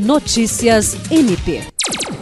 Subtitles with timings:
[0.00, 1.60] Notícias MP.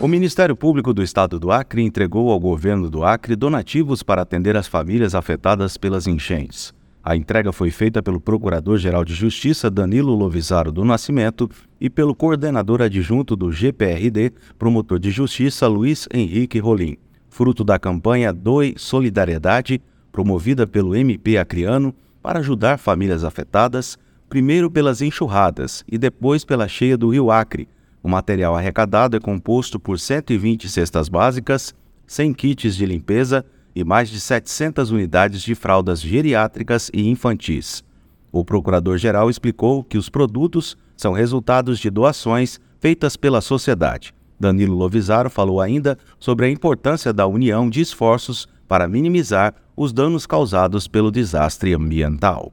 [0.00, 4.56] O Ministério Público do Estado do Acre entregou ao governo do Acre donativos para atender
[4.56, 6.74] as famílias afetadas pelas enchentes.
[7.00, 11.48] A entrega foi feita pelo Procurador-Geral de Justiça Danilo Lovisaro do Nascimento
[11.80, 16.96] e pelo coordenador adjunto do GPRD, promotor de justiça Luiz Henrique Rolim,
[17.28, 19.80] fruto da campanha Doe Solidariedade,
[20.10, 23.96] promovida pelo MP Acreano para ajudar famílias afetadas,
[24.30, 27.68] primeiro pelas enxurradas e depois pela cheia do Rio Acre,
[28.00, 31.74] o material arrecadado é composto por 120 cestas básicas,
[32.06, 33.44] 100 kits de limpeza
[33.74, 37.84] e mais de 700 unidades de fraldas geriátricas e infantis.
[38.30, 44.14] O procurador-geral explicou que os produtos são resultados de doações feitas pela sociedade.
[44.38, 50.24] Danilo Lovisaro falou ainda sobre a importância da união de esforços para minimizar os danos
[50.24, 52.52] causados pelo desastre ambiental.